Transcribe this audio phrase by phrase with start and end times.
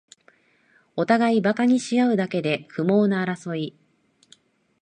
[0.95, 3.77] おたがいバカにしあうだけで不毛な争い